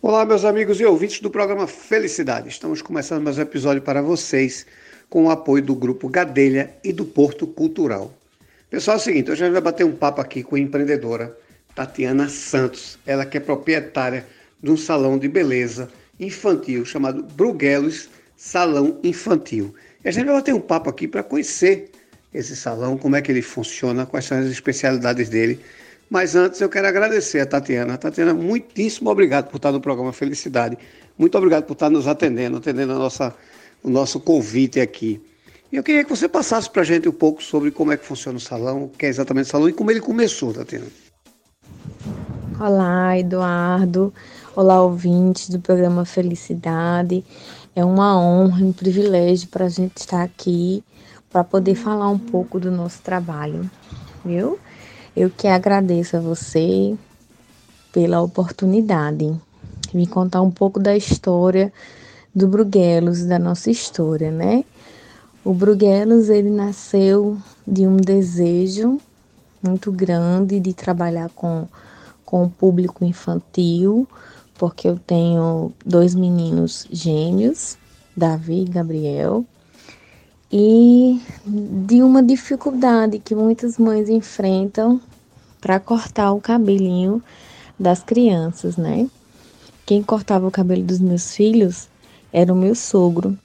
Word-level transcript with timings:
Olá, 0.00 0.24
meus 0.24 0.44
amigos 0.44 0.80
e 0.80 0.84
ouvintes 0.84 1.20
do 1.20 1.28
programa 1.28 1.66
Felicidade. 1.66 2.48
Estamos 2.48 2.80
começando 2.80 3.20
mais 3.20 3.36
um 3.36 3.42
episódio 3.42 3.82
para 3.82 4.00
vocês 4.00 4.64
com 5.10 5.24
o 5.24 5.30
apoio 5.30 5.60
do 5.60 5.74
Grupo 5.74 6.08
Gadelha 6.08 6.72
e 6.84 6.92
do 6.92 7.04
Porto 7.04 7.48
Cultural. 7.48 8.14
Pessoal, 8.70 8.96
é 8.96 9.00
o 9.00 9.02
seguinte, 9.02 9.28
hoje 9.28 9.42
a 9.42 9.46
gente 9.46 9.54
vai 9.54 9.60
bater 9.60 9.84
um 9.84 9.96
papo 9.96 10.20
aqui 10.20 10.44
com 10.44 10.54
a 10.54 10.60
empreendedora 10.60 11.36
Tatiana 11.74 12.28
Santos, 12.28 12.96
ela 13.04 13.26
que 13.26 13.38
é 13.38 13.40
proprietária 13.40 14.24
de 14.62 14.70
um 14.70 14.76
salão 14.76 15.18
de 15.18 15.26
beleza 15.26 15.88
infantil 16.20 16.84
chamado 16.84 17.24
Bruguelos 17.24 18.08
Salão 18.36 19.00
Infantil. 19.02 19.74
E 20.04 20.08
a 20.08 20.12
gente 20.12 20.26
vai 20.26 20.36
bater 20.36 20.54
um 20.54 20.60
papo 20.60 20.88
aqui 20.88 21.08
para 21.08 21.24
conhecer 21.24 21.90
esse 22.32 22.54
salão, 22.54 22.96
como 22.96 23.16
é 23.16 23.20
que 23.20 23.32
ele 23.32 23.42
funciona, 23.42 24.06
quais 24.06 24.26
são 24.26 24.38
as 24.38 24.46
especialidades 24.46 25.28
dele. 25.28 25.58
Mas 26.10 26.34
antes 26.34 26.60
eu 26.60 26.68
quero 26.68 26.88
agradecer 26.88 27.40
a 27.40 27.46
Tatiana. 27.46 27.98
Tatiana, 27.98 28.32
muitíssimo 28.32 29.10
obrigado 29.10 29.50
por 29.50 29.56
estar 29.56 29.72
no 29.72 29.80
programa 29.80 30.12
Felicidade. 30.12 30.78
Muito 31.18 31.36
obrigado 31.36 31.64
por 31.64 31.74
estar 31.74 31.90
nos 31.90 32.06
atendendo, 32.06 32.56
atendendo 32.56 32.92
a 32.92 32.98
nossa, 32.98 33.34
o 33.82 33.90
nosso 33.90 34.18
convite 34.18 34.80
aqui. 34.80 35.20
E 35.70 35.76
eu 35.76 35.82
queria 35.82 36.02
que 36.02 36.10
você 36.10 36.26
passasse 36.26 36.70
para 36.70 36.80
a 36.80 36.84
gente 36.84 37.08
um 37.08 37.12
pouco 37.12 37.42
sobre 37.42 37.70
como 37.70 37.92
é 37.92 37.96
que 37.96 38.06
funciona 38.06 38.38
o 38.38 38.40
salão, 38.40 38.84
o 38.84 38.88
que 38.88 39.04
é 39.04 39.08
exatamente 39.08 39.46
o 39.46 39.50
salão 39.50 39.68
e 39.68 39.72
como 39.72 39.90
ele 39.90 40.00
começou, 40.00 40.54
Tatiana. 40.54 40.86
Olá, 42.58 43.18
Eduardo. 43.18 44.12
Olá, 44.56 44.82
ouvintes 44.82 45.50
do 45.50 45.60
programa 45.60 46.06
Felicidade. 46.06 47.22
É 47.76 47.84
uma 47.84 48.18
honra, 48.18 48.64
um 48.64 48.72
privilégio 48.72 49.48
para 49.48 49.66
a 49.66 49.68
gente 49.68 49.98
estar 49.98 50.22
aqui 50.22 50.82
para 51.30 51.44
poder 51.44 51.74
falar 51.74 52.08
um 52.08 52.18
pouco 52.18 52.58
do 52.58 52.70
nosso 52.70 53.02
trabalho, 53.02 53.70
viu? 54.24 54.58
Eu 55.20 55.30
que 55.30 55.48
agradeço 55.48 56.16
a 56.16 56.20
você 56.20 56.96
pela 57.92 58.22
oportunidade 58.22 59.28
de 59.90 59.96
me 59.96 60.06
contar 60.06 60.40
um 60.42 60.50
pouco 60.52 60.78
da 60.78 60.96
história 60.96 61.72
do 62.32 62.46
Bruguelos, 62.46 63.24
da 63.24 63.36
nossa 63.36 63.68
história, 63.68 64.30
né? 64.30 64.64
O 65.44 65.52
Bruguelos, 65.52 66.28
ele 66.28 66.50
nasceu 66.50 67.36
de 67.66 67.84
um 67.84 67.96
desejo 67.96 69.00
muito 69.60 69.90
grande 69.90 70.60
de 70.60 70.72
trabalhar 70.72 71.30
com, 71.30 71.66
com 72.24 72.44
o 72.44 72.48
público 72.48 73.04
infantil, 73.04 74.06
porque 74.56 74.86
eu 74.86 75.00
tenho 75.04 75.72
dois 75.84 76.14
meninos 76.14 76.86
gêmeos, 76.92 77.76
Davi 78.16 78.62
e 78.62 78.70
Gabriel, 78.70 79.44
e 80.50 81.20
de 81.44 82.04
uma 82.04 82.22
dificuldade 82.22 83.18
que 83.18 83.34
muitas 83.34 83.78
mães 83.78 84.08
enfrentam 84.08 85.00
para 85.68 85.78
cortar 85.78 86.32
o 86.32 86.40
cabelinho 86.40 87.22
das 87.78 88.02
crianças, 88.02 88.78
né? 88.78 89.06
Quem 89.84 90.02
cortava 90.02 90.46
o 90.46 90.50
cabelo 90.50 90.82
dos 90.82 90.98
meus 90.98 91.36
filhos 91.36 91.90
era 92.32 92.50
o 92.50 92.56
meu 92.56 92.74
sogro, 92.74 93.38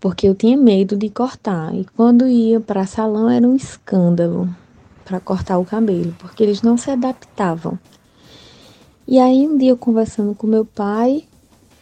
porque 0.00 0.26
eu 0.26 0.34
tinha 0.34 0.56
medo 0.56 0.96
de 0.96 1.10
cortar. 1.10 1.74
E 1.74 1.84
quando 1.94 2.26
ia 2.26 2.60
para 2.60 2.86
salão 2.86 3.28
era 3.28 3.46
um 3.46 3.54
escândalo 3.54 4.48
para 5.04 5.20
cortar 5.20 5.58
o 5.58 5.66
cabelo, 5.66 6.16
porque 6.18 6.42
eles 6.42 6.62
não 6.62 6.78
se 6.78 6.90
adaptavam. 6.90 7.78
E 9.06 9.18
aí 9.18 9.46
um 9.46 9.58
dia 9.58 9.76
conversando 9.76 10.34
com 10.34 10.46
meu 10.46 10.64
pai, 10.64 11.24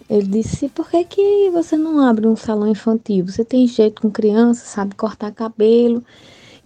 ele 0.09 0.27
disse: 0.27 0.69
"Por 0.69 0.91
que 0.91 1.05
que 1.05 1.51
você 1.51 1.77
não 1.77 2.01
abre 2.01 2.27
um 2.27 2.35
salão 2.35 2.67
infantil? 2.67 3.29
Você 3.29 3.45
tem 3.45 3.65
jeito 3.69 4.03
com 4.03 4.11
criança, 4.11 4.67
sabe 4.67 4.97
cortar 4.97 5.31
cabelo. 5.31 6.03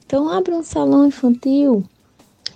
Então 0.06 0.31
abre 0.31 0.55
um 0.55 0.62
salão 0.62 1.06
infantil". 1.06 1.84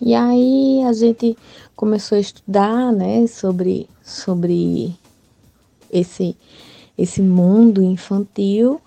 E 0.01 0.15
aí 0.15 0.83
a 0.85 0.93
gente 0.93 1.37
começou 1.75 2.17
a 2.17 2.21
estudar, 2.21 2.93
né, 2.93 3.27
sobre 3.27 3.89
sobre 4.03 4.95
esse 5.91 6.37
esse 6.97 7.23
mundo 7.23 7.83
infantil 7.83 8.81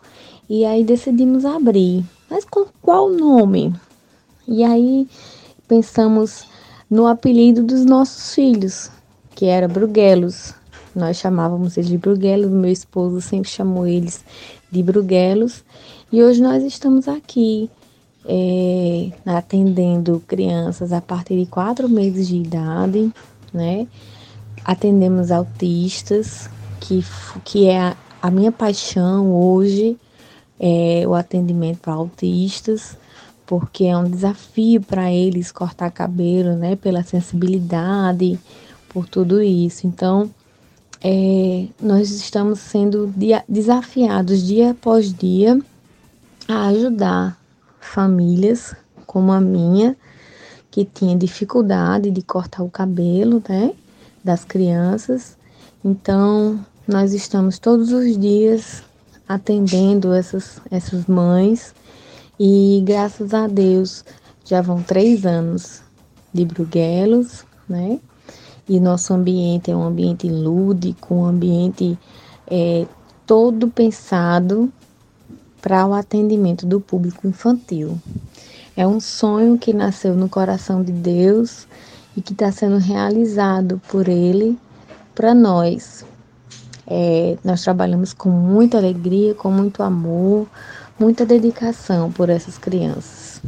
e 0.49 0.65
aí 0.65 0.83
decidimos 0.83 1.45
abrir. 1.45 2.03
Mas 2.29 2.44
com 2.45 2.66
qual 2.81 3.09
nome? 3.09 3.73
E 4.47 4.63
aí 4.63 5.07
pensamos 5.67 6.45
no 6.89 7.07
apelido 7.07 7.63
dos 7.63 7.85
nossos 7.85 8.35
filhos, 8.35 8.91
que 9.33 9.45
era 9.45 9.67
Bruguelos. 9.67 10.53
Nós 10.94 11.16
chamávamos 11.16 11.77
eles 11.77 11.89
de 11.89 11.97
Bruguelos, 11.97 12.51
meu 12.51 12.69
esposo 12.69 13.21
sempre 13.21 13.50
chamou 13.50 13.88
eles 13.88 14.25
de 14.69 14.83
Bruguelos. 14.83 15.63
E 16.11 16.21
hoje 16.21 16.41
nós 16.41 16.63
estamos 16.63 17.07
aqui 17.07 17.69
é, 18.25 19.11
atendendo 19.25 20.21
crianças 20.27 20.93
a 20.93 21.01
partir 21.01 21.39
de 21.39 21.45
quatro 21.45 21.89
meses 21.89 22.27
de 22.27 22.37
idade, 22.37 23.11
né? 23.53 23.87
Atendemos 24.63 25.31
autistas, 25.31 26.49
que, 26.79 27.03
que 27.43 27.67
é 27.67 27.79
a, 27.79 27.97
a 28.21 28.29
minha 28.29 28.51
paixão 28.51 29.33
hoje, 29.33 29.97
é 30.59 31.03
o 31.07 31.15
atendimento 31.15 31.79
para 31.79 31.93
autistas 31.93 32.95
porque 33.51 33.83
é 33.83 33.97
um 33.97 34.09
desafio 34.09 34.79
para 34.79 35.11
eles 35.11 35.51
cortar 35.51 35.91
cabelo, 35.91 36.55
né? 36.55 36.77
Pela 36.77 37.03
sensibilidade, 37.03 38.39
por 38.88 39.09
tudo 39.09 39.41
isso. 39.41 39.85
Então, 39.85 40.31
é, 41.03 41.65
nós 41.81 42.11
estamos 42.11 42.59
sendo 42.59 43.11
dia, 43.13 43.43
desafiados 43.49 44.41
dia 44.41 44.71
após 44.71 45.13
dia 45.13 45.59
a 46.47 46.67
ajudar 46.67 47.41
famílias 47.81 48.74
como 49.06 49.34
a 49.34 49.42
minha, 49.42 49.97
que 50.69 50.86
tinha 50.86 51.18
dificuldade 51.18 52.09
de 52.09 52.22
cortar 52.22 52.64
o 52.64 52.69
cabelo, 52.69 53.44
né, 53.50 53.74
das 54.24 54.46
crianças. 54.46 55.38
Então, 55.84 56.66
nós 56.88 57.12
estamos 57.14 57.59
todos 57.59 57.92
os 57.92 58.18
dias 58.18 58.84
atendendo 59.28 60.14
essas, 60.14 60.62
essas 60.69 61.06
mães 61.08 61.74
e 62.40 62.81
graças 62.86 63.34
a 63.34 63.47
Deus 63.47 64.06
já 64.46 64.62
vão 64.62 64.81
três 64.81 65.25
anos 65.25 65.81
de 66.34 66.46
Bruguelos, 66.46 67.46
né? 67.68 68.00
E 68.68 68.80
nosso 68.80 69.13
ambiente 69.13 69.69
é 69.69 69.75
um 69.75 69.84
ambiente 69.84 70.30
lúdico, 70.30 71.13
um 71.13 71.25
ambiente 71.25 71.98
é, 72.48 72.86
todo 73.25 73.68
pensado 73.68 74.72
para 75.61 75.85
o 75.85 75.94
atendimento 75.94 76.66
do 76.66 76.81
público 76.81 77.27
infantil. 77.27 77.99
É 78.75 78.88
um 78.88 78.99
sonho 78.99 79.57
que 79.57 79.73
nasceu 79.73 80.16
no 80.16 80.27
coração 80.27 80.83
de 80.83 80.91
Deus 80.91 81.67
e 82.16 82.22
que 82.22 82.33
está 82.33 82.51
sendo 82.51 82.77
realizado 82.77 83.81
por 83.89 84.07
Ele 84.07 84.57
para 85.13 85.33
nós. 85.33 86.05
É, 86.88 87.38
nós 87.44 87.63
trabalhamos 87.63 88.11
com 88.13 88.29
muita 88.29 88.77
alegria, 88.77 89.33
com 89.33 89.51
muito 89.51 89.83
amor, 89.83 90.47
muita 91.00 91.25
dedicação 91.25 92.11
por 92.11 92.29
essas 92.29 92.57
crianças. 92.57 93.41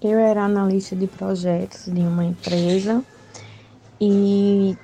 Eu 0.00 0.18
era 0.18 0.44
analista 0.44 0.94
de 0.94 1.06
projetos 1.06 1.86
de 1.86 2.00
uma 2.00 2.24
empresa 2.24 3.02
e 4.00 4.76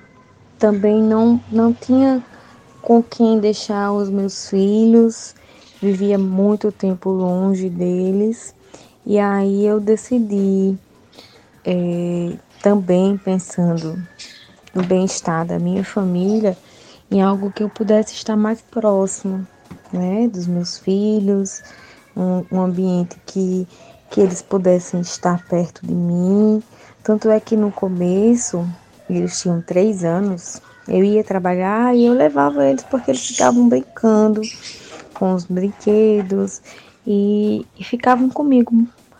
também 0.57 1.01
não, 1.01 1.39
não 1.51 1.73
tinha 1.73 2.23
com 2.81 3.01
quem 3.03 3.39
deixar 3.39 3.91
os 3.91 4.09
meus 4.09 4.49
filhos, 4.49 5.35
vivia 5.81 6.17
muito 6.17 6.71
tempo 6.71 7.09
longe 7.09 7.67
deles, 7.67 8.53
e 9.05 9.17
aí 9.17 9.65
eu 9.65 9.79
decidi, 9.79 10.77
é, 11.65 12.33
também 12.61 13.17
pensando 13.17 13.97
no 14.75 14.83
bem-estar 14.83 15.45
da 15.45 15.57
minha 15.57 15.83
família, 15.83 16.55
em 17.09 17.21
algo 17.21 17.51
que 17.51 17.63
eu 17.63 17.69
pudesse 17.69 18.13
estar 18.13 18.37
mais 18.37 18.61
próximo, 18.61 19.45
né, 19.91 20.27
dos 20.27 20.45
meus 20.45 20.77
filhos, 20.77 21.63
um, 22.15 22.45
um 22.51 22.61
ambiente 22.61 23.17
que, 23.25 23.67
que 24.09 24.21
eles 24.21 24.41
pudessem 24.41 25.01
estar 25.01 25.43
perto 25.47 25.85
de 25.85 25.93
mim. 25.93 26.61
Tanto 27.03 27.29
é 27.29 27.39
que 27.39 27.57
no 27.57 27.71
começo 27.71 28.65
eles 29.09 29.41
tinham 29.41 29.61
três 29.61 30.03
anos, 30.03 30.61
eu 30.87 31.03
ia 31.03 31.23
trabalhar 31.23 31.95
e 31.95 32.05
eu 32.05 32.13
levava 32.13 32.65
eles 32.65 32.83
porque 32.83 33.11
eles 33.11 33.27
ficavam 33.27 33.67
brincando 33.67 34.41
com 35.21 35.35
os 35.35 35.45
brinquedos 35.45 36.63
e, 37.05 37.63
e 37.77 37.83
ficavam 37.83 38.27
comigo 38.27 38.73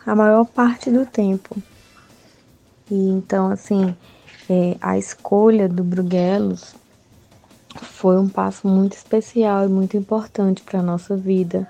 a 0.03 0.15
maior 0.15 0.45
parte 0.45 0.89
do 0.89 1.05
tempo. 1.05 1.55
E 2.89 3.09
então, 3.09 3.51
assim, 3.51 3.95
é, 4.49 4.75
a 4.81 4.97
escolha 4.97 5.69
do 5.69 5.83
Bruguelos 5.83 6.73
foi 7.75 8.17
um 8.17 8.27
passo 8.27 8.67
muito 8.67 8.93
especial 8.93 9.65
e 9.65 9.69
muito 9.69 9.95
importante 9.95 10.63
para 10.63 10.79
a 10.79 10.83
nossa 10.83 11.15
vida, 11.15 11.69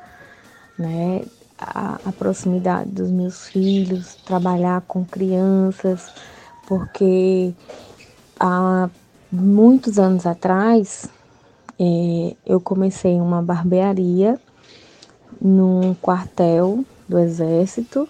né? 0.79 1.25
A, 1.59 1.99
a, 2.05 2.11
proximidade 2.13 2.89
dos 2.89 3.11
meus 3.11 3.49
filhos, 3.49 4.15
trabalhar 4.25 4.81
com 4.87 5.03
crianças, 5.03 6.09
porque 6.67 7.53
há 8.39 8.89
muitos 9.29 9.99
anos 9.99 10.25
atrás 10.25 11.09
é, 11.83 12.35
eu 12.45 12.61
comecei 12.61 13.19
uma 13.19 13.41
barbearia 13.41 14.39
num 15.41 15.95
quartel 15.95 16.85
do 17.09 17.17
exército 17.17 18.07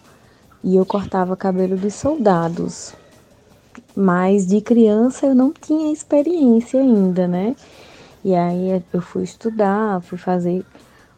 e 0.61 0.75
eu 0.75 0.85
cortava 0.85 1.37
cabelo 1.37 1.77
de 1.77 1.89
soldados. 1.89 2.93
Mas 3.95 4.45
de 4.45 4.59
criança 4.59 5.25
eu 5.25 5.33
não 5.33 5.53
tinha 5.53 5.93
experiência 5.93 6.81
ainda, 6.81 7.29
né? 7.29 7.55
E 8.25 8.35
aí 8.35 8.83
eu 8.91 9.01
fui 9.01 9.23
estudar, 9.23 10.01
fui 10.01 10.17
fazer 10.17 10.65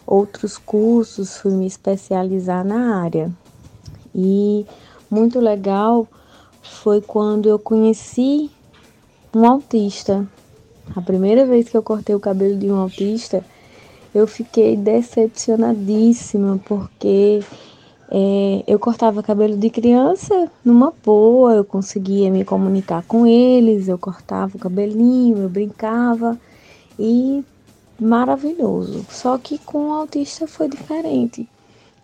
outros 0.06 0.56
cursos, 0.56 1.38
fui 1.38 1.54
me 1.54 1.66
especializar 1.66 2.64
na 2.64 3.02
área. 3.02 3.32
E 4.14 4.64
muito 5.10 5.40
legal 5.40 6.08
foi 6.62 7.02
quando 7.02 7.50
eu 7.50 7.58
conheci 7.58 8.52
um 9.34 9.44
autista. 9.44 10.28
A 10.96 11.02
primeira 11.02 11.46
vez 11.46 11.70
que 11.70 11.78
eu 11.78 11.84
cortei 11.84 12.14
o 12.14 12.20
cabelo 12.20 12.58
de 12.58 12.70
um 12.70 12.76
autista, 12.76 13.44
eu 14.14 14.28
fiquei 14.28 14.76
decepcionadíssima 14.76 16.60
porque 16.66 17.42
é, 18.12 18.64
eu 18.68 18.78
cortava 18.78 19.24
cabelo 19.24 19.58
de 19.58 19.70
criança 19.70 20.52
numa 20.64 20.94
boa, 21.04 21.56
eu 21.56 21.66
conseguia 21.66 22.30
me 22.30 22.46
comunicar 22.46 23.04
com 23.04 23.26
eles, 23.26 23.88
eu 23.88 23.98
cortava 23.98 24.56
o 24.56 24.60
cabelinho, 24.60 25.40
eu 25.40 25.50
brincava 25.50 26.40
e 27.00 27.44
maravilhoso. 28.00 29.06
Só 29.10 29.38
que 29.38 29.58
com 29.58 29.90
o 29.90 29.94
autista 29.94 30.46
foi 30.46 30.70
diferente. 30.70 31.50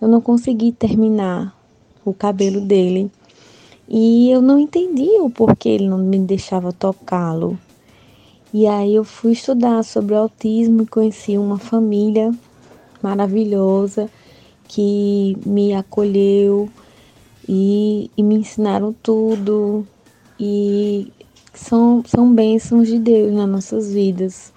Eu 0.02 0.08
não 0.08 0.22
consegui 0.22 0.72
terminar 0.72 1.54
o 2.04 2.14
cabelo 2.14 2.62
dele 2.62 3.12
e 3.88 4.32
eu 4.32 4.42
não 4.42 4.58
entendia 4.58 5.22
o 5.22 5.30
porquê 5.30 5.70
ele 5.70 5.88
não 5.88 5.98
me 5.98 6.18
deixava 6.18 6.72
tocá-lo. 6.72 7.60
E 8.52 8.66
aí 8.66 8.96
eu 8.96 9.04
fui 9.04 9.34
estudar 9.34 9.84
sobre 9.84 10.16
autismo 10.16 10.82
e 10.82 10.88
conheci 10.88 11.38
uma 11.38 11.60
família 11.60 12.32
maravilhosa 13.02 14.10
que 14.68 15.38
me 15.46 15.76
acolheu 15.76 16.68
e, 17.48 18.10
e 18.18 18.24
me 18.24 18.36
ensinaram 18.36 18.92
tudo. 19.04 19.86
E 20.40 21.14
são, 21.54 22.04
são 22.08 22.34
bênçãos 22.34 22.88
de 22.88 22.98
Deus 22.98 23.32
nas 23.34 23.48
nossas 23.48 23.94
vidas, 23.94 24.52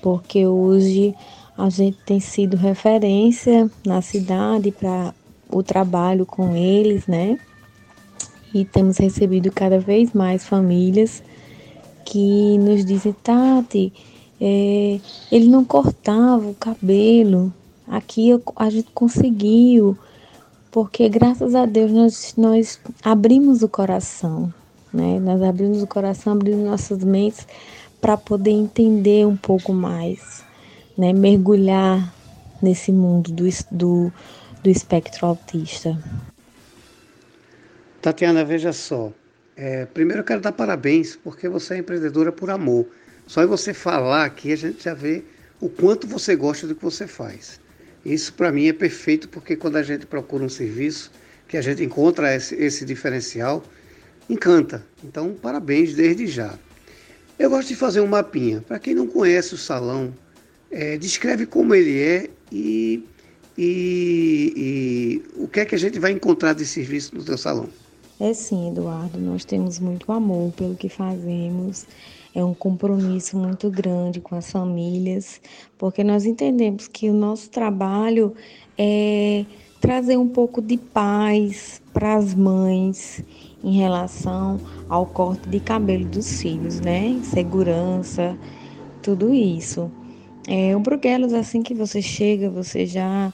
porque 0.00 0.46
hoje 0.46 1.12
a 1.58 1.68
gente 1.68 1.98
tem 2.06 2.20
sido 2.20 2.56
referência 2.56 3.68
na 3.84 4.02
cidade 4.02 4.70
para 4.70 5.12
o 5.50 5.64
trabalho 5.64 6.24
com 6.24 6.54
eles, 6.54 7.08
né? 7.08 7.40
E 8.54 8.64
temos 8.64 8.98
recebido 8.98 9.50
cada 9.50 9.80
vez 9.80 10.12
mais 10.12 10.46
famílias 10.46 11.24
que 12.06 12.56
nos 12.58 12.84
dizem, 12.84 13.12
Tati, 13.12 13.92
é, 14.40 15.00
ele 15.30 15.48
não 15.48 15.64
cortava 15.64 16.46
o 16.46 16.54
cabelo, 16.54 17.52
aqui 17.86 18.28
eu, 18.28 18.40
a 18.54 18.70
gente 18.70 18.88
conseguiu, 18.94 19.98
porque 20.70 21.08
graças 21.08 21.54
a 21.54 21.66
Deus 21.66 21.90
nós, 21.90 22.34
nós 22.38 22.80
abrimos 23.02 23.62
o 23.62 23.68
coração, 23.68 24.54
né? 24.92 25.18
Nós 25.18 25.42
abrimos 25.42 25.82
o 25.82 25.86
coração, 25.86 26.34
abrimos 26.34 26.64
nossas 26.64 27.02
mentes 27.02 27.46
para 28.00 28.16
poder 28.16 28.52
entender 28.52 29.26
um 29.26 29.36
pouco 29.36 29.72
mais, 29.72 30.44
né? 30.96 31.12
Mergulhar 31.12 32.14
nesse 32.62 32.92
mundo 32.92 33.32
do, 33.32 33.44
do, 33.72 34.12
do 34.62 34.70
espectro 34.70 35.26
autista. 35.26 35.98
Tatiana, 38.00 38.44
veja 38.44 38.72
só, 38.72 39.10
é, 39.56 39.86
primeiro 39.86 40.20
eu 40.20 40.24
quero 40.24 40.40
dar 40.40 40.52
parabéns, 40.52 41.16
porque 41.16 41.48
você 41.48 41.74
é 41.74 41.78
empreendedora 41.78 42.30
por 42.30 42.50
amor. 42.50 42.86
Só 43.26 43.42
em 43.42 43.46
você 43.46 43.72
falar 43.72 44.26
aqui, 44.26 44.52
a 44.52 44.56
gente 44.56 44.84
já 44.84 44.92
vê 44.92 45.24
o 45.60 45.68
quanto 45.68 46.06
você 46.06 46.36
gosta 46.36 46.66
do 46.66 46.74
que 46.74 46.84
você 46.84 47.06
faz. 47.06 47.58
Isso 48.04 48.34
para 48.34 48.52
mim 48.52 48.68
é 48.68 48.72
perfeito, 48.72 49.28
porque 49.28 49.56
quando 49.56 49.76
a 49.76 49.82
gente 49.82 50.06
procura 50.06 50.44
um 50.44 50.48
serviço, 50.48 51.10
que 51.48 51.56
a 51.56 51.62
gente 51.62 51.82
encontra 51.82 52.34
esse, 52.34 52.54
esse 52.54 52.84
diferencial, 52.84 53.64
encanta. 54.28 54.84
Então, 55.02 55.34
parabéns 55.34 55.94
desde 55.94 56.26
já. 56.26 56.58
Eu 57.38 57.50
gosto 57.50 57.68
de 57.68 57.76
fazer 57.76 58.00
um 58.00 58.06
mapinha. 58.06 58.60
Para 58.60 58.78
quem 58.78 58.94
não 58.94 59.06
conhece 59.06 59.54
o 59.54 59.58
salão, 59.58 60.14
é, 60.70 60.98
descreve 60.98 61.46
como 61.46 61.74
ele 61.74 61.98
é 62.00 62.28
e, 62.52 63.02
e, 63.56 64.52
e 64.56 65.22
o 65.34 65.48
que 65.48 65.60
é 65.60 65.64
que 65.64 65.74
a 65.74 65.78
gente 65.78 65.98
vai 65.98 66.12
encontrar 66.12 66.52
de 66.52 66.66
serviço 66.66 67.14
no 67.14 67.24
teu 67.24 67.38
salão. 67.38 67.68
É 68.18 68.32
sim, 68.32 68.68
Eduardo, 68.68 69.20
nós 69.20 69.44
temos 69.44 69.78
muito 69.78 70.10
amor 70.10 70.50
pelo 70.52 70.74
que 70.74 70.88
fazemos. 70.88 71.86
É 72.34 72.42
um 72.42 72.54
compromisso 72.54 73.36
muito 73.36 73.70
grande 73.70 74.20
com 74.20 74.34
as 74.34 74.50
famílias, 74.50 75.40
porque 75.76 76.02
nós 76.02 76.24
entendemos 76.24 76.88
que 76.88 77.10
o 77.10 77.14
nosso 77.14 77.50
trabalho 77.50 78.34
é 78.78 79.44
trazer 79.80 80.16
um 80.16 80.28
pouco 80.28 80.62
de 80.62 80.78
paz 80.78 81.82
para 81.92 82.16
as 82.16 82.34
mães 82.34 83.22
em 83.62 83.76
relação 83.76 84.60
ao 84.88 85.06
corte 85.06 85.48
de 85.50 85.60
cabelo 85.60 86.06
dos 86.06 86.40
filhos, 86.40 86.80
né? 86.80 87.20
Segurança, 87.22 88.38
tudo 89.02 89.34
isso. 89.34 89.90
É, 90.48 90.74
o 90.74 90.80
Bruguelos, 90.80 91.34
assim 91.34 91.62
que 91.62 91.74
você 91.74 92.00
chega, 92.00 92.48
você 92.48 92.86
já 92.86 93.32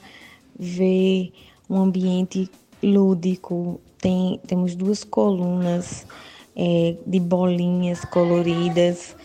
vê 0.59 1.31
um 1.69 1.77
ambiente 1.77 2.49
lúdico, 2.81 3.79
tem, 4.03 4.37
temos 4.45 4.75
duas 4.75 5.05
colunas 5.05 6.05
é, 6.53 6.97
de 7.07 7.21
bolinhas 7.21 8.03
coloridas, 8.03 9.15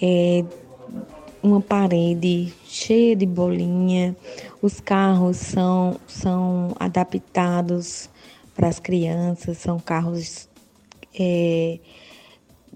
é, 0.00 0.44
uma 1.42 1.62
parede 1.62 2.52
cheia 2.66 3.16
de 3.16 3.24
bolinha. 3.24 4.14
Os 4.60 4.80
carros 4.80 5.38
são, 5.38 5.98
são 6.06 6.76
adaptados 6.78 8.10
para 8.54 8.68
as 8.68 8.78
crianças, 8.78 9.56
são 9.56 9.80
carros 9.80 10.46
é, 11.18 11.78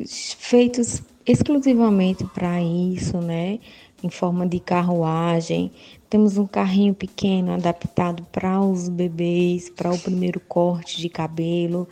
feitos 0.07 1.03
exclusivamente 1.27 2.25
para 2.33 2.63
isso, 2.63 3.19
né? 3.19 3.59
Em 4.03 4.09
forma 4.09 4.47
de 4.47 4.59
carruagem. 4.59 5.71
Temos 6.13 6.37
um 6.37 6.47
carrinho 6.47 6.93
pequeno 6.93 7.55
adaptado 7.55 8.23
para 8.31 8.61
os 8.61 8.87
bebês, 8.87 9.71
para 9.71 9.91
o 9.91 9.99
primeiro 9.99 10.39
corte 10.41 11.01
de 11.01 11.09
cabelo. 11.09 11.89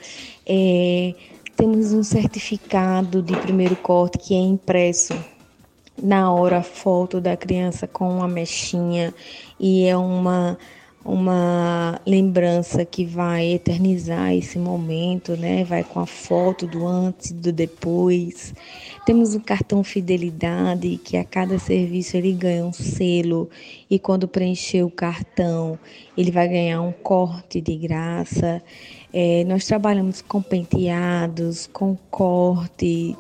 É, 0.47 1.15
temos 1.57 1.95
um 1.95 2.03
certificado 2.03 3.23
de 3.23 3.35
primeiro 3.39 3.75
corte 3.77 4.19
que 4.19 4.35
é 4.35 4.39
impresso 4.39 5.15
na 5.97 6.31
hora 6.31 6.63
foto 6.63 7.19
da 7.19 7.35
criança 7.35 7.87
com 7.87 8.11
uma 8.11 8.29
mechinha 8.29 9.15
e 9.59 9.87
é 9.87 9.97
uma 9.97 10.59
uma 11.05 11.99
lembrança 12.07 12.85
que 12.85 13.05
vai 13.07 13.55
eternizar 13.55 14.35
esse 14.35 14.59
momento, 14.59 15.35
né? 15.37 15.65
Vai 15.65 15.83
com 15.83 15.99
a 15.99 16.07
foto 16.07 16.67
do 16.67 16.87
antes 16.87 17.33
do 17.33 17.51
depois. 17.51 18.55
Temos 19.07 19.35
um 19.35 19.41
cartão 19.41 19.83
fidelidade 19.83 21.01
que 21.03 21.17
a 21.17 21.25
cada 21.25 21.59
serviço 21.59 22.17
ele 22.17 22.33
ganha 22.33 22.67
um 22.67 22.73
selo 22.73 23.49
e 23.89 23.99
quando 23.99 24.29
preencher 24.29 24.83
o 24.83 24.91
cartão 24.91 25.79
ele 26.17 26.31
vai 26.31 26.47
ganhar 26.47 26.83
um 26.83 26.93
corte 26.93 27.63
de 27.63 27.77
graça. 27.77 28.63
É, 29.13 29.43
nós 29.45 29.65
trabalhamos 29.65 30.21
com 30.21 30.43
penteados, 30.43 31.67
com 31.67 31.97
corte, 32.11 33.17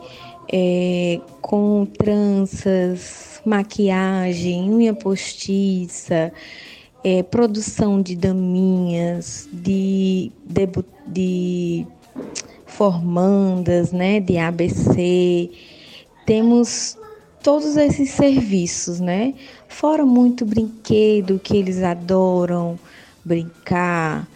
é, 0.52 1.18
com 1.40 1.87
tranças, 1.87 3.40
maquiagem, 3.44 4.70
unha 4.70 4.92
postiça 4.92 6.30
é, 7.04 7.23
produção 7.23 8.02
de 8.02 8.16
daminhas, 8.16 9.49
de, 9.52 10.30
de, 10.45 10.69
de 11.07 11.87
formandas, 12.66 13.92
né, 13.92 14.21
de 14.21 14.38
ABC. 14.38 15.50
Temos 16.26 16.97
todos 17.42 17.76
esses 17.76 18.11
serviços, 18.11 19.00
né? 19.00 19.35
Fora 19.69 20.04
muito 20.04 20.45
brinquedo 20.45 21.38
que 21.38 21.57
eles 21.57 21.83
adoram 21.83 22.78
brincar, 23.25 24.28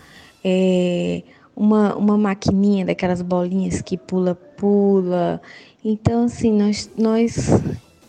é, 0.43 1.23
uma, 1.57 1.95
uma 1.97 2.19
maquininha 2.19 2.85
daquelas 2.85 3.23
bolinhas 3.23 3.81
que 3.81 3.97
pula-pula. 3.97 5.41
Então, 5.85 6.25
assim, 6.25 6.53
nós, 6.53 6.91
nós 6.97 7.49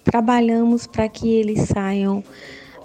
trabalhamos 0.04 0.88
para 0.88 1.08
que 1.08 1.30
eles 1.30 1.68
saiam 1.68 2.24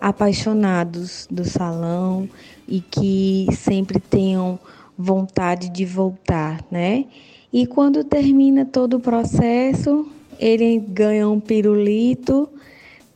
apaixonados 0.01 1.29
do 1.31 1.45
salão 1.45 2.29
e 2.67 2.81
que 2.81 3.47
sempre 3.53 4.01
tenham 4.01 4.59
vontade 4.97 5.69
de 5.69 5.85
voltar, 5.85 6.65
né? 6.71 7.07
E 7.53 7.67
quando 7.67 8.05
termina 8.05 8.65
todo 8.65 8.95
o 8.95 9.01
processo, 9.01 10.07
ele 10.39 10.79
ganha 10.79 11.29
um 11.29 11.41
pirulito 11.41 12.49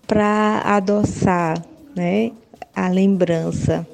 para 0.06 0.60
adoçar, 0.64 1.64
né? 1.94 2.32
A 2.74 2.88
lembrança. 2.88 3.86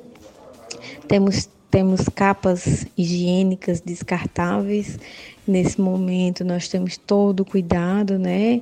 Temos 1.07 1.49
temos 1.71 2.09
capas 2.09 2.85
higiênicas 2.99 3.81
descartáveis. 3.81 4.99
Nesse 5.47 5.81
momento 5.81 6.45
nós 6.45 6.69
temos 6.69 6.97
todo 6.97 7.41
o 7.41 7.45
cuidado, 7.45 8.19
né, 8.19 8.61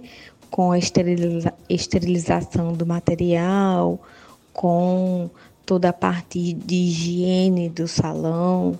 com 0.50 0.70
a 0.72 0.78
esteriliza 0.78 1.54
esterilização 1.68 2.72
do 2.72 2.84
material, 2.84 4.00
com 4.58 5.30
toda 5.64 5.90
a 5.90 5.92
parte 5.92 6.52
de 6.52 6.74
higiene 6.74 7.68
do 7.68 7.86
salão 7.86 8.76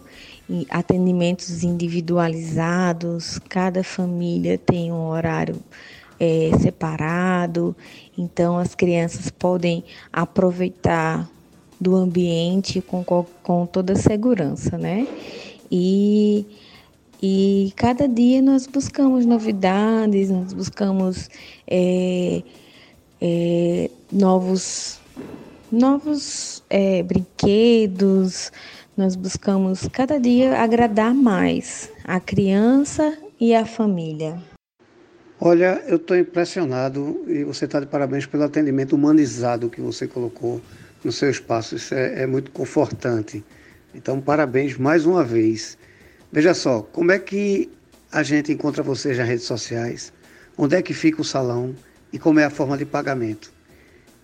atendimentos 0.71 1.63
individualizados, 1.63 3.39
cada 3.49 3.85
família 3.85 4.59
tem 4.59 4.91
um 4.91 5.07
horário 5.07 5.55
é, 6.19 6.51
separado, 6.59 7.77
então 8.17 8.59
as 8.59 8.75
crianças 8.75 9.31
podem 9.31 9.85
aproveitar 10.13 11.31
do 11.81 11.95
ambiente 11.95 12.81
com, 12.81 13.05
com 13.05 13.65
toda 13.65 13.95
segurança, 13.95 14.77
né? 14.77 15.07
E, 15.71 16.45
e 17.23 17.73
cada 17.77 18.09
dia 18.09 18.43
nós 18.43 18.67
buscamos 18.67 19.25
novidades, 19.25 20.29
nós 20.29 20.53
buscamos 20.53 21.31
é, 21.69 22.43
é, 23.21 23.91
novos, 24.11 24.99
novos 25.71 26.63
é, 26.71 27.03
brinquedos, 27.03 28.51
nós 28.97 29.15
buscamos 29.15 29.89
cada 29.93 30.19
dia 30.19 30.61
agradar 30.61 31.15
mais 31.15 31.91
a 32.05 32.19
criança 32.19 33.17
e 33.41 33.55
a 33.55 33.65
família. 33.65 34.43
Olha, 35.41 35.81
eu 35.87 35.97
estou 35.97 36.17
impressionado 36.17 37.25
e 37.29 37.45
você 37.45 37.65
está 37.65 37.79
de 37.79 37.87
parabéns 37.87 38.27
pelo 38.27 38.43
atendimento 38.43 38.97
humanizado 38.97 39.71
que 39.71 39.81
você 39.81 40.09
colocou 40.09 40.61
no 41.05 41.13
seu 41.13 41.31
espaço. 41.31 41.77
Isso 41.77 41.95
é, 41.95 42.23
é 42.23 42.27
muito 42.27 42.51
confortante. 42.51 43.45
Então, 43.95 44.21
parabéns 44.21 44.77
mais 44.77 45.07
uma 45.07 45.23
vez. 45.23 45.79
Veja 46.33 46.55
só, 46.55 46.83
como 46.83 47.13
é 47.13 47.19
que 47.19 47.71
a 48.11 48.23
gente 48.25 48.53
encontra 48.53 48.83
vocês 48.83 49.17
nas 49.17 49.29
redes 49.29 49.45
sociais? 49.45 50.13
Onde 50.57 50.75
é 50.75 50.83
que 50.83 50.93
fica 50.93 51.23
o 51.23 51.25
salão 51.25 51.73
e 52.13 52.19
como 52.19 52.41
é 52.41 52.45
a 52.45 52.51
forma 52.51 52.77
de 52.77 52.85
pagamento? 52.85 53.53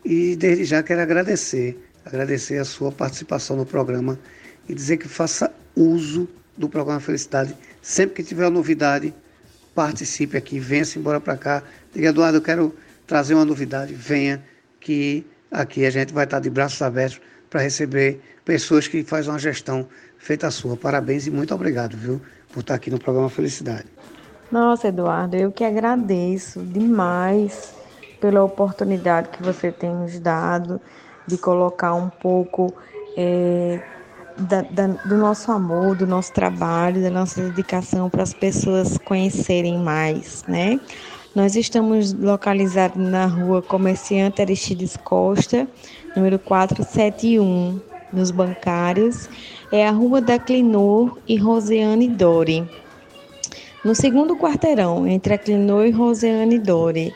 E 0.04 0.36
desde 0.36 0.64
já 0.64 0.82
quero 0.82 1.00
agradecer, 1.00 1.78
agradecer 2.04 2.58
a 2.58 2.64
sua 2.64 2.92
participação 2.92 3.56
no 3.56 3.64
programa 3.64 4.18
e 4.68 4.74
dizer 4.74 4.98
que 4.98 5.08
faça 5.08 5.50
uso 5.74 6.28
do 6.56 6.68
programa 6.68 7.00
Felicidade. 7.00 7.56
Sempre 7.80 8.16
que 8.16 8.22
tiver 8.22 8.50
novidade, 8.50 9.14
participe 9.74 10.36
aqui, 10.36 10.58
venha-se 10.58 10.98
embora 10.98 11.20
para 11.20 11.36
cá. 11.36 11.62
Diga, 11.92 12.08
Eduardo, 12.08 12.38
eu 12.38 12.42
quero 12.42 12.74
trazer 13.06 13.34
uma 13.34 13.44
novidade, 13.44 13.94
venha, 13.94 14.42
que 14.80 15.26
aqui 15.50 15.86
a 15.86 15.90
gente 15.90 16.12
vai 16.12 16.24
estar 16.24 16.40
de 16.40 16.50
braços 16.50 16.80
abertos 16.82 17.20
para 17.48 17.62
receber 17.62 18.20
pessoas 18.44 18.86
que 18.86 19.02
fazem 19.02 19.30
uma 19.30 19.38
gestão 19.38 19.88
feita 20.18 20.46
a 20.46 20.50
sua. 20.50 20.76
Parabéns 20.76 21.26
e 21.26 21.30
muito 21.30 21.54
obrigado, 21.54 21.96
viu, 21.96 22.20
por 22.52 22.60
estar 22.60 22.74
aqui 22.74 22.90
no 22.90 22.98
programa 22.98 23.30
Felicidade. 23.30 23.86
Nossa, 24.52 24.88
Eduardo, 24.88 25.36
eu 25.36 25.50
que 25.50 25.64
agradeço 25.64 26.60
demais 26.60 27.72
pela 28.24 28.42
oportunidade 28.42 29.28
que 29.28 29.42
você 29.42 29.70
tem 29.70 29.94
nos 29.94 30.18
dado 30.18 30.80
de 31.26 31.36
colocar 31.36 31.92
um 31.92 32.08
pouco 32.08 32.72
é, 33.18 33.78
da, 34.38 34.62
da, 34.62 34.86
do 34.86 35.18
nosso 35.18 35.52
amor, 35.52 35.94
do 35.94 36.06
nosso 36.06 36.32
trabalho, 36.32 37.02
da 37.02 37.10
nossa 37.10 37.42
dedicação 37.42 38.08
para 38.08 38.22
as 38.22 38.32
pessoas 38.32 38.96
conhecerem 38.96 39.76
mais, 39.76 40.42
né? 40.48 40.80
Nós 41.34 41.54
estamos 41.54 42.14
localizados 42.14 42.96
na 42.96 43.26
rua 43.26 43.60
Comerciante 43.60 44.40
Aristides 44.40 44.96
Costa, 44.96 45.68
número 46.16 46.38
471, 46.38 47.78
nos 48.10 48.30
bancários. 48.30 49.28
É 49.70 49.86
a 49.86 49.90
rua 49.90 50.22
da 50.22 50.38
Clinor 50.38 51.18
e 51.28 51.36
Roseane 51.36 52.08
Dori. 52.08 52.66
No 53.84 53.94
segundo 53.94 54.34
quarteirão, 54.34 55.06
entre 55.06 55.34
a 55.34 55.38
Clinor 55.38 55.84
e 55.84 55.90
Roseane 55.90 56.58
Dori. 56.58 57.12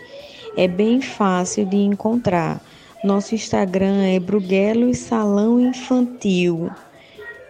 É 0.58 0.66
bem 0.66 1.00
fácil 1.00 1.64
de 1.64 1.76
encontrar. 1.76 2.60
Nosso 3.04 3.32
Instagram 3.32 4.02
é 4.02 4.18
Bruguelo 4.18 4.88
e 4.88 4.94
Salão 4.94 5.60
Infantil. 5.60 6.68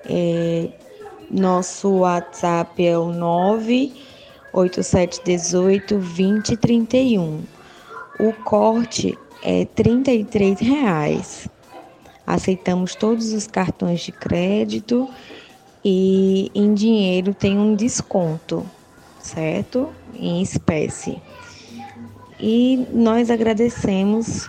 É, 0.05 0.69
nosso 1.31 2.01
WhatsApp 2.01 2.87
é 2.87 2.99
o 2.99 3.11
98718 3.11 5.95
2031. 5.95 7.45
O 8.21 8.35
corte 8.45 9.19
é 9.43 9.65
33 9.65 10.61
reais. 10.61 11.49
Aceitamos 12.27 12.95
todos 12.95 13.33
os 13.33 13.47
cartões 13.47 14.03
de 14.03 14.13
crédito 14.13 15.09
e 15.83 16.51
em 16.55 16.75
dinheiro 16.75 17.33
tem 17.33 17.57
um 17.57 17.75
desconto, 17.75 18.67
certo? 19.19 19.89
Em 20.15 20.43
espécie. 20.43 21.23
E 22.41 22.87
nós 22.93 23.31
agradecemos 23.31 24.49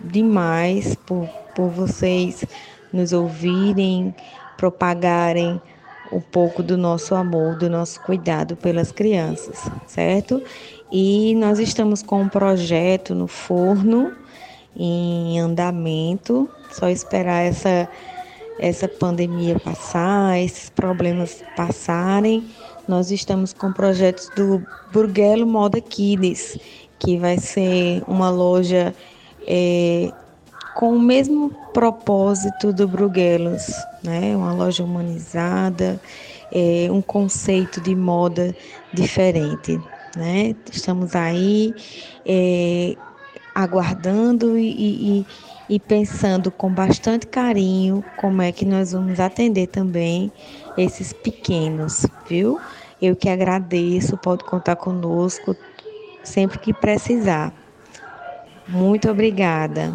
demais 0.00 0.94
por, 0.94 1.28
por 1.54 1.68
vocês 1.68 2.44
nos 2.92 3.12
ouvirem, 3.12 4.14
propagarem 4.56 5.60
um 6.12 6.20
pouco 6.20 6.62
do 6.62 6.78
nosso 6.78 7.14
amor, 7.14 7.56
do 7.56 7.68
nosso 7.68 8.00
cuidado 8.02 8.56
pelas 8.56 8.92
crianças, 8.92 9.70
certo? 9.86 10.42
E 10.90 11.34
nós 11.34 11.58
estamos 11.58 12.02
com 12.02 12.22
um 12.22 12.28
projeto 12.28 13.14
no 13.14 13.26
forno 13.26 14.12
em 14.76 15.38
andamento, 15.40 16.48
só 16.70 16.88
esperar 16.88 17.42
essa 17.42 17.88
essa 18.58 18.88
pandemia 18.88 19.58
passar, 19.58 20.38
esses 20.38 20.70
problemas 20.70 21.42
passarem. 21.54 22.42
Nós 22.88 23.10
estamos 23.10 23.52
com 23.52 23.72
projetos 23.72 24.30
do 24.34 24.64
Burguelo 24.92 25.46
Moda 25.46 25.78
Kids, 25.80 26.58
que 26.98 27.16
vai 27.18 27.38
ser 27.38 28.02
uma 28.06 28.30
loja 28.30 28.94
é, 29.46 30.10
com 30.74 30.94
o 30.94 31.00
mesmo 31.00 31.50
propósito 31.72 32.72
do 32.72 32.86
Bruguelos, 32.86 33.66
né? 34.02 34.36
Uma 34.36 34.52
loja 34.52 34.84
humanizada, 34.84 36.00
é, 36.52 36.88
um 36.90 37.00
conceito 37.00 37.80
de 37.80 37.94
moda 37.94 38.54
diferente, 38.92 39.80
né? 40.16 40.54
Estamos 40.70 41.14
aí 41.14 41.74
é, 42.26 42.96
aguardando 43.54 44.58
e, 44.58 45.20
e, 45.20 45.26
e 45.68 45.80
pensando 45.80 46.50
com 46.50 46.70
bastante 46.70 47.26
carinho 47.26 48.04
como 48.18 48.42
é 48.42 48.52
que 48.52 48.64
nós 48.64 48.92
vamos 48.92 49.18
atender 49.18 49.68
também 49.68 50.30
esses 50.76 51.12
pequenos, 51.12 52.06
viu? 52.28 52.60
Eu 53.00 53.16
que 53.16 53.28
agradeço, 53.28 54.16
pode 54.16 54.44
contar 54.44 54.76
conosco 54.76 55.56
sempre 56.26 56.58
que 56.58 56.74
precisar. 56.74 57.52
Muito 58.68 59.08
obrigada. 59.08 59.92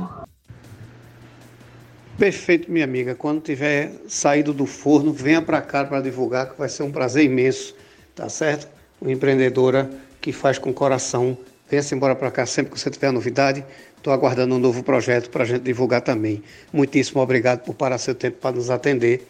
Perfeito, 2.18 2.72
minha 2.72 2.86
amiga. 2.86 3.16
Quando 3.16 3.42
tiver 3.42 3.94
saído 4.08 4.54
do 4.54 4.66
forno, 4.66 5.12
venha 5.12 5.42
para 5.42 5.62
cá 5.62 5.84
para 5.84 6.02
divulgar, 6.02 6.52
que 6.52 6.58
vai 6.58 6.70
ser 6.70 6.84
um 6.84 6.92
prazer 6.92 7.26
imenso, 7.26 7.76
tá 8.16 8.30
certo? 8.30 8.68
Uma 9.02 9.12
empreendedora 9.12 9.90
que 10.22 10.32
faz 10.32 10.58
com 10.58 10.72
coração. 10.72 11.38
Venha-se 11.70 11.96
embora 11.96 12.16
para 12.16 12.30
cá 12.30 12.46
sempre 12.46 12.74
que 12.74 12.80
você 12.80 12.90
tiver 12.90 13.12
novidade. 13.12 13.66
Estou 13.98 14.14
aguardando 14.14 14.56
um 14.56 14.60
novo 14.60 14.84
projeto 14.84 15.30
para 15.30 15.44
a 15.44 15.46
gente 15.46 15.62
divulgar 15.62 16.02
também. 16.02 16.44
Muitíssimo 16.72 17.22
obrigado 17.22 17.62
por 17.62 17.74
parar 17.74 17.98
seu 17.98 18.14
tempo 18.14 18.38
para 18.38 18.56
nos 18.56 18.70
atender. 18.70 19.28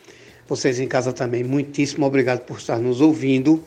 Vocês 0.47 0.79
em 0.79 0.87
casa 0.87 1.13
também, 1.13 1.43
muitíssimo 1.43 2.05
obrigado 2.05 2.41
por 2.41 2.57
estar 2.57 2.77
nos 2.77 2.99
ouvindo. 2.99 3.63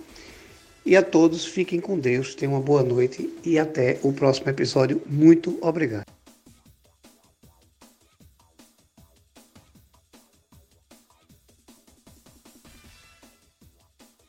E 0.86 0.96
a 0.96 1.02
todos, 1.02 1.46
fiquem 1.46 1.80
com 1.80 1.98
Deus, 1.98 2.34
tenham 2.34 2.54
uma 2.54 2.60
boa 2.60 2.82
noite 2.82 3.32
e 3.44 3.58
até 3.58 3.98
o 4.02 4.12
próximo 4.12 4.50
episódio. 4.50 5.00
Muito 5.06 5.58
obrigado. 5.62 6.13